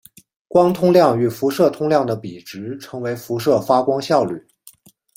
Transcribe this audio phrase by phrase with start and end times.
[0.47, 4.43] 光通量与辐射通量的比值称为辐射发光效率。